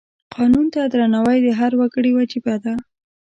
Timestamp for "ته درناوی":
0.73-1.37